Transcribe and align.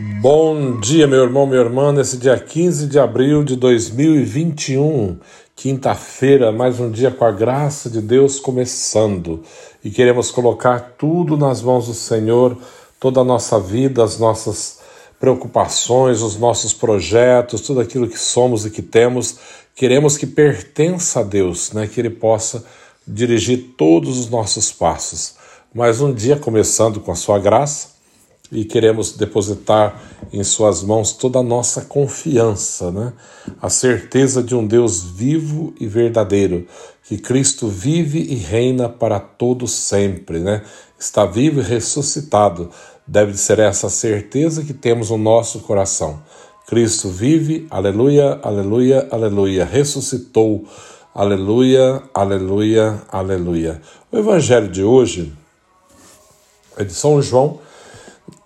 Bom 0.00 0.78
dia, 0.78 1.08
meu 1.08 1.24
irmão, 1.24 1.44
minha 1.44 1.60
irmã, 1.60 1.92
nesse 1.92 2.18
dia 2.18 2.38
15 2.38 2.86
de 2.86 3.00
abril 3.00 3.42
de 3.42 3.56
2021, 3.56 5.18
quinta-feira, 5.56 6.52
mais 6.52 6.78
um 6.78 6.88
dia 6.88 7.10
com 7.10 7.24
a 7.24 7.32
graça 7.32 7.90
de 7.90 8.00
Deus 8.00 8.38
começando. 8.38 9.42
E 9.82 9.90
queremos 9.90 10.30
colocar 10.30 10.94
tudo 10.96 11.36
nas 11.36 11.60
mãos 11.60 11.88
do 11.88 11.94
Senhor, 11.94 12.56
toda 13.00 13.22
a 13.22 13.24
nossa 13.24 13.58
vida, 13.58 14.04
as 14.04 14.20
nossas 14.20 14.78
preocupações, 15.18 16.22
os 16.22 16.36
nossos 16.36 16.72
projetos, 16.72 17.62
tudo 17.62 17.80
aquilo 17.80 18.06
que 18.06 18.20
somos 18.20 18.64
e 18.64 18.70
que 18.70 18.82
temos, 18.82 19.36
queremos 19.74 20.16
que 20.16 20.28
pertença 20.28 21.18
a 21.18 21.24
Deus, 21.24 21.72
né? 21.72 21.88
que 21.88 22.00
Ele 22.00 22.10
possa 22.10 22.64
dirigir 23.04 23.74
todos 23.76 24.16
os 24.16 24.30
nossos 24.30 24.70
passos. 24.70 25.34
Mais 25.74 26.00
um 26.00 26.14
dia 26.14 26.36
começando 26.36 27.00
com 27.00 27.10
a 27.10 27.16
sua 27.16 27.40
graça 27.40 27.97
e 28.50 28.64
queremos 28.64 29.12
depositar 29.12 30.00
em 30.32 30.42
Suas 30.42 30.82
mãos 30.82 31.12
toda 31.12 31.38
a 31.38 31.42
nossa 31.42 31.82
confiança, 31.82 32.90
né? 32.90 33.12
a 33.60 33.68
certeza 33.68 34.42
de 34.42 34.54
um 34.54 34.66
Deus 34.66 35.02
vivo 35.02 35.74
e 35.78 35.86
verdadeiro, 35.86 36.66
que 37.04 37.18
Cristo 37.18 37.68
vive 37.68 38.20
e 38.20 38.34
reina 38.34 38.88
para 38.88 39.20
todo 39.20 39.66
sempre, 39.66 40.40
né? 40.40 40.62
está 40.98 41.24
vivo 41.26 41.60
e 41.60 41.62
ressuscitado. 41.62 42.70
Deve 43.06 43.34
ser 43.34 43.58
essa 43.58 43.88
certeza 43.88 44.62
que 44.62 44.74
temos 44.74 45.10
no 45.10 45.16
nosso 45.16 45.60
coração. 45.60 46.20
Cristo 46.66 47.08
vive, 47.08 47.66
aleluia, 47.70 48.38
aleluia, 48.42 49.08
aleluia, 49.10 49.64
ressuscitou, 49.64 50.66
aleluia, 51.14 52.02
aleluia, 52.12 53.00
aleluia. 53.10 53.80
O 54.12 54.18
evangelho 54.18 54.68
de 54.68 54.82
hoje 54.82 55.32
é 56.76 56.84
de 56.84 56.92
São 56.92 57.22
João 57.22 57.60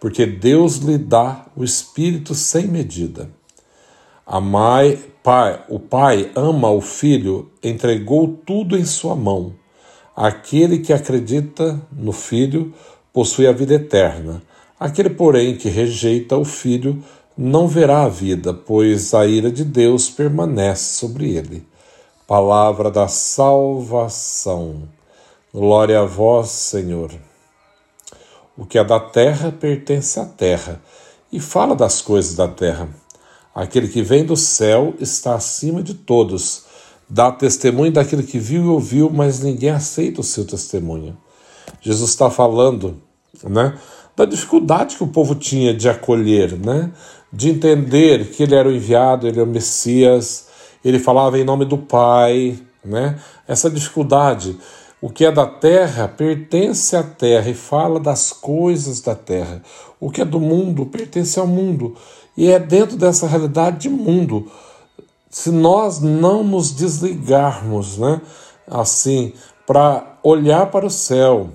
porque 0.00 0.26
Deus 0.26 0.76
lhe 0.76 0.98
dá 0.98 1.46
o 1.56 1.64
Espírito 1.64 2.34
sem 2.34 2.66
medida. 2.66 3.30
A 4.26 4.40
mãe, 4.40 4.98
pai, 5.22 5.64
o 5.68 5.78
Pai 5.78 6.30
ama 6.34 6.70
o 6.70 6.80
Filho, 6.80 7.50
entregou 7.62 8.28
tudo 8.44 8.76
em 8.76 8.84
sua 8.84 9.14
mão. 9.14 9.54
Aquele 10.14 10.78
que 10.78 10.92
acredita 10.92 11.80
no 11.92 12.12
Filho 12.12 12.74
possui 13.12 13.46
a 13.46 13.52
vida 13.52 13.74
eterna. 13.74 14.42
Aquele, 14.78 15.10
porém, 15.10 15.56
que 15.56 15.68
rejeita 15.68 16.36
o 16.36 16.44
Filho 16.44 17.02
não 17.36 17.68
verá 17.68 18.04
a 18.04 18.08
vida, 18.08 18.54
pois 18.54 19.12
a 19.14 19.26
ira 19.26 19.50
de 19.50 19.64
Deus 19.64 20.08
permanece 20.08 20.96
sobre 20.96 21.34
ele. 21.36 21.66
Palavra 22.26 22.90
da 22.90 23.08
salvação. 23.08 24.88
Glória 25.52 26.00
a 26.00 26.04
vós, 26.04 26.48
Senhor. 26.48 27.10
O 28.56 28.64
que 28.64 28.78
é 28.78 28.84
da 28.84 28.98
terra 28.98 29.52
pertence 29.52 30.18
à 30.18 30.24
terra, 30.24 30.80
e 31.30 31.38
fala 31.40 31.74
das 31.74 32.00
coisas 32.00 32.34
da 32.34 32.48
terra. 32.48 32.88
Aquele 33.54 33.88
que 33.88 34.02
vem 34.02 34.24
do 34.24 34.36
céu 34.36 34.94
está 34.98 35.34
acima 35.34 35.82
de 35.82 35.94
todos, 35.94 36.64
dá 37.08 37.30
testemunho 37.30 37.92
daquilo 37.92 38.22
que 38.22 38.38
viu 38.38 38.64
e 38.64 38.68
ouviu, 38.68 39.10
mas 39.10 39.40
ninguém 39.40 39.70
aceita 39.70 40.20
o 40.20 40.24
seu 40.24 40.44
testemunho. 40.44 41.16
Jesus 41.80 42.10
está 42.10 42.30
falando, 42.30 43.00
né, 43.44 43.78
da 44.16 44.24
dificuldade 44.24 44.96
que 44.96 45.04
o 45.04 45.08
povo 45.08 45.34
tinha 45.34 45.74
de 45.74 45.88
acolher, 45.88 46.58
né, 46.58 46.90
de 47.32 47.50
entender 47.50 48.30
que 48.30 48.42
ele 48.42 48.54
era 48.54 48.68
o 48.68 48.72
enviado, 48.72 49.26
ele 49.26 49.38
é 49.38 49.42
o 49.42 49.46
Messias, 49.46 50.46
ele 50.84 50.98
falava 50.98 51.38
em 51.38 51.44
nome 51.44 51.64
do 51.64 51.76
Pai, 51.76 52.58
né, 52.84 53.18
essa 53.46 53.68
dificuldade. 53.68 54.56
O 55.06 55.08
que 55.08 55.24
é 55.24 55.30
da 55.30 55.46
terra 55.46 56.08
pertence 56.08 56.96
à 56.96 57.02
terra 57.04 57.48
e 57.48 57.54
fala 57.54 58.00
das 58.00 58.32
coisas 58.32 59.00
da 59.00 59.14
terra. 59.14 59.62
O 60.00 60.10
que 60.10 60.20
é 60.20 60.24
do 60.24 60.40
mundo 60.40 60.84
pertence 60.84 61.38
ao 61.38 61.46
mundo 61.46 61.94
e 62.36 62.50
é 62.50 62.58
dentro 62.58 62.96
dessa 62.96 63.28
realidade 63.28 63.82
de 63.82 63.88
mundo. 63.88 64.50
Se 65.30 65.52
nós 65.52 66.00
não 66.00 66.42
nos 66.42 66.72
desligarmos, 66.72 67.98
né, 67.98 68.20
assim, 68.68 69.32
para 69.64 70.18
olhar 70.24 70.72
para 70.72 70.86
o 70.86 70.90
céu, 70.90 71.50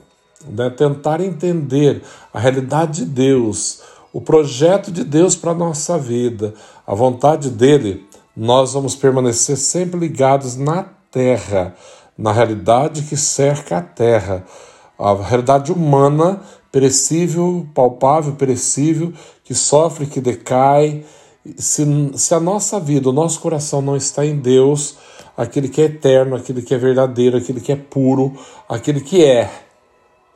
né, 0.47 0.69
tentar 0.69 1.19
entender 1.19 2.01
a 2.33 2.39
realidade 2.39 3.03
de 3.03 3.05
Deus, 3.05 3.81
o 4.13 4.21
projeto 4.21 4.89
de 4.93 5.03
Deus 5.03 5.35
para 5.35 5.51
a 5.51 5.55
nossa 5.55 5.97
vida, 5.97 6.53
a 6.87 6.95
vontade 6.95 7.49
dele, 7.49 8.07
nós 8.33 8.71
vamos 8.71 8.95
permanecer 8.95 9.57
sempre 9.57 9.99
ligados 9.99 10.55
na 10.55 10.85
terra 11.11 11.75
na 12.21 12.31
realidade 12.31 13.01
que 13.01 13.17
cerca 13.17 13.79
a 13.79 13.81
Terra, 13.81 14.45
a 14.97 15.11
realidade 15.15 15.71
humana, 15.71 16.39
perecível, 16.71 17.65
palpável, 17.73 18.33
perecível, 18.33 19.11
que 19.43 19.55
sofre, 19.55 20.05
que 20.05 20.21
decai. 20.21 21.03
Se, 21.57 21.83
se 22.15 22.35
a 22.35 22.39
nossa 22.39 22.79
vida, 22.79 23.09
o 23.09 23.11
nosso 23.11 23.39
coração 23.39 23.81
não 23.81 23.97
está 23.97 24.23
em 24.23 24.37
Deus, 24.37 24.97
aquele 25.35 25.67
que 25.67 25.81
é 25.81 25.85
eterno, 25.85 26.35
aquele 26.35 26.61
que 26.61 26.75
é 26.75 26.77
verdadeiro, 26.77 27.37
aquele 27.37 27.59
que 27.59 27.71
é 27.71 27.75
puro, 27.75 28.37
aquele 28.69 29.01
que 29.01 29.25
é, 29.25 29.49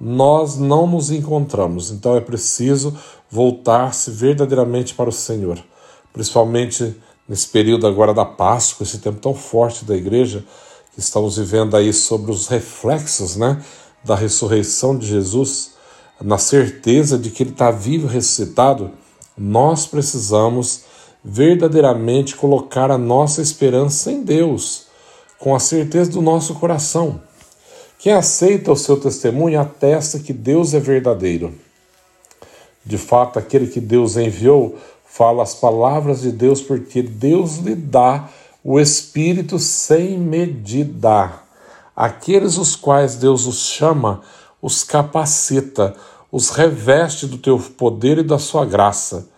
nós 0.02 0.58
não 0.58 0.88
nos 0.88 1.12
encontramos. 1.12 1.92
Então 1.92 2.18
é 2.18 2.20
preciso 2.20 2.98
voltar-se 3.30 4.10
verdadeiramente 4.10 4.96
para 4.96 5.10
o 5.10 5.14
Senhor, 5.14 5.64
principalmente 6.12 7.00
nesse 7.30 7.48
período 7.48 7.86
agora 7.86 8.12
da 8.12 8.26
Páscoa, 8.26 8.84
esse 8.84 8.98
tempo 8.98 9.20
tão 9.20 9.36
forte 9.36 9.86
da 9.86 9.96
igreja 9.96 10.44
estamos 10.98 11.38
vivendo 11.38 11.76
aí 11.76 11.92
sobre 11.92 12.32
os 12.32 12.48
reflexos 12.48 13.36
né, 13.36 13.62
da 14.04 14.16
ressurreição 14.16 14.98
de 14.98 15.08
Jesus, 15.08 15.74
na 16.22 16.38
certeza 16.38 17.18
de 17.18 17.30
que 17.30 17.44
Ele 17.44 17.52
está 17.52 17.72
vivo 17.72 18.08
e 18.08 18.14
ressuscitado, 18.14 18.92
nós 19.38 19.86
precisamos 19.86 20.84
verdadeiramente 21.24 22.36
colocar 22.36 22.92
a 22.92 22.98
nossa 22.98 23.42
esperança 23.42 24.12
em 24.12 24.24
Deus, 24.24 24.86
com 25.40 25.56
a 25.56 25.60
certeza 25.60 26.12
do 26.12 26.22
nosso 26.22 26.54
coração. 26.56 27.22
Quem 27.98 28.14
aceita 28.14 28.72
o 28.72 28.78
seu 28.78 28.98
testemunho 28.98 29.60
atesta 29.60 30.20
que 30.20 30.32
Deus 30.32 30.74
é 30.74 30.80
verdadeiro. 30.80 31.54
De 32.86 32.98
fato, 32.98 33.40
aquele 33.40 33.68
que 33.68 33.82
Deus 33.82 34.16
enviou 34.16 34.78
fala 35.04 35.42
as 35.42 35.56
palavras 35.56 36.22
de 36.22 36.32
Deus 36.32 36.62
porque 36.62 37.02
Deus 37.02 37.58
lhe 37.58 37.74
dá 37.74 38.30
o 38.68 38.80
Espírito 38.80 39.60
sem 39.60 40.18
medida. 40.18 41.32
Aqueles 41.96 42.58
os 42.58 42.76
quais 42.76 43.16
Deus 43.16 43.46
os 43.46 43.60
chama, 43.68 44.22
os 44.60 44.84
capacita, 44.84 45.96
os 46.32 46.50
reveste 46.50 47.28
do 47.28 47.38
teu 47.38 47.60
poder 47.60 48.18
e 48.18 48.24
da 48.24 48.40
sua 48.40 48.66
graça. 48.66 49.30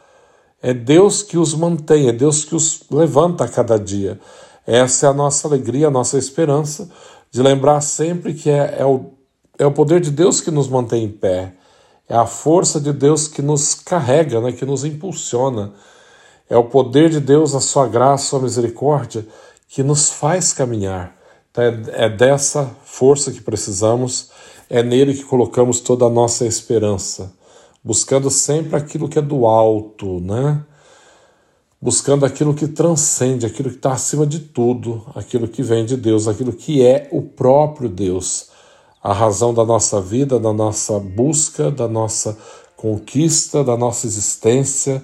É 0.62 0.74
Deus 0.74 1.24
que 1.24 1.38
os 1.38 1.54
mantém, 1.54 2.08
é 2.08 2.14
Deus 2.14 2.46
que 2.46 2.56
os 2.56 2.84
levanta 2.90 3.44
a 3.44 3.50
cada 3.50 3.78
dia. 3.78 4.18
Essa 4.66 5.08
é 5.08 5.10
a 5.10 5.14
nossa 5.14 5.46
alegria, 5.46 5.88
a 5.88 5.92
nossa 5.92 6.18
esperança, 6.18 6.90
de 7.30 7.42
lembrar 7.42 7.82
sempre 7.82 8.34
que 8.34 8.50
é, 8.50 8.78
é, 8.80 8.86
o, 8.86 9.12
é 9.60 9.66
o 9.66 9.74
poder 9.74 10.00
de 10.00 10.10
Deus 10.10 10.40
que 10.40 10.50
nos 10.50 10.70
mantém 10.70 11.04
em 11.04 11.12
pé, 11.12 11.54
é 12.08 12.16
a 12.16 12.26
força 12.26 12.80
de 12.80 12.94
Deus 12.94 13.28
que 13.28 13.42
nos 13.42 13.76
carrega, 13.76 14.40
né, 14.40 14.54
que 14.54 14.66
nos 14.66 14.86
impulsiona 14.86 15.74
é 16.50 16.58
o 16.58 16.64
poder 16.64 17.10
de 17.10 17.20
Deus, 17.20 17.54
a 17.54 17.60
sua 17.60 17.88
graça, 17.88 18.24
a 18.24 18.30
sua 18.30 18.40
misericórdia 18.42 19.26
que 19.68 19.84
nos 19.84 20.10
faz 20.10 20.54
caminhar. 20.54 21.16
Então, 21.52 21.64
é, 21.64 22.06
é 22.06 22.10
dessa 22.10 22.70
força 22.84 23.32
que 23.32 23.42
precisamos, 23.42 24.30
é 24.70 24.82
nele 24.82 25.14
que 25.14 25.24
colocamos 25.24 25.80
toda 25.80 26.06
a 26.06 26.10
nossa 26.10 26.46
esperança, 26.46 27.34
buscando 27.84 28.30
sempre 28.30 28.76
aquilo 28.76 29.10
que 29.10 29.20
é 29.20 29.22
do 29.22 29.46
alto, 29.46 30.20
né? 30.22 30.64
Buscando 31.80 32.26
aquilo 32.26 32.54
que 32.54 32.68
transcende, 32.68 33.46
aquilo 33.46 33.70
que 33.70 33.76
está 33.76 33.94
acima 33.94 34.26
de 34.26 34.40
tudo, 34.40 35.06
aquilo 35.14 35.48
que 35.48 35.62
vem 35.62 35.86
de 35.86 35.96
Deus, 35.96 36.28
aquilo 36.28 36.52
que 36.52 36.84
é 36.84 37.08
o 37.12 37.22
próprio 37.22 37.88
Deus, 37.88 38.50
a 39.04 39.14
razão 39.14 39.54
da 39.54 39.64
nossa 39.64 40.02
vida, 40.02 40.40
da 40.40 40.52
nossa 40.52 41.00
busca, 41.00 41.70
da 41.70 41.88
nossa 41.88 42.36
conquista, 42.76 43.64
da 43.64 43.78
nossa 43.78 44.08
existência 44.08 45.04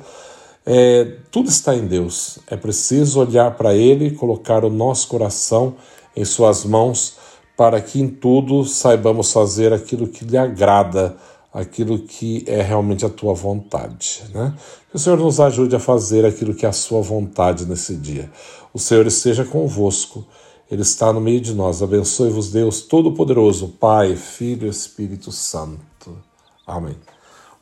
é, 0.66 1.18
tudo 1.30 1.50
está 1.50 1.76
em 1.76 1.86
Deus. 1.86 2.40
É 2.48 2.56
preciso 2.56 3.20
olhar 3.20 3.56
para 3.56 3.74
Ele, 3.74 4.12
colocar 4.12 4.64
o 4.64 4.70
nosso 4.70 5.08
coração 5.08 5.76
em 6.16 6.24
Suas 6.24 6.64
mãos, 6.64 7.18
para 7.58 7.82
que 7.82 8.02
em 8.02 8.08
tudo 8.08 8.66
saibamos 8.66 9.32
fazer 9.32 9.74
aquilo 9.74 10.08
que 10.08 10.26
lhe 10.26 10.38
agrada, 10.38 11.16
aquilo 11.54 12.00
que 12.00 12.44
é 12.48 12.62
realmente 12.62 13.06
a 13.06 13.10
tua 13.10 13.34
vontade. 13.34 14.24
Né? 14.34 14.54
Que 14.90 14.96
o 14.96 15.00
Senhor 15.00 15.20
nos 15.20 15.40
ajude 15.40 15.76
a 15.76 15.80
fazer 15.80 16.26
aquilo 16.26 16.56
que 16.56 16.66
é 16.66 16.70
a 16.70 16.74
sua 16.74 17.02
vontade 17.02 17.66
nesse 17.66 17.96
dia. 17.96 18.32
O 18.74 18.80
Senhor 18.80 19.06
esteja 19.06 19.46
convosco, 19.46 20.26
Ele 20.72 20.82
está 20.82 21.14
no 21.14 21.22
meio 21.22 21.42
de 21.42 21.54
nós. 21.54 21.84
Abençoe-vos, 21.84 22.52
Deus 22.52 22.82
Todo-Poderoso, 22.82 23.68
Pai, 23.80 24.16
Filho 24.16 24.66
e 24.66 24.70
Espírito 24.70 25.32
Santo. 25.32 26.18
Amém. 26.66 26.96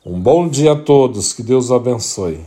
Um 0.06 0.18
bom 0.18 0.48
dia 0.48 0.72
a 0.72 0.76
todos, 0.76 1.32
que 1.32 1.42
Deus 1.42 1.70
abençoe. 1.70 2.40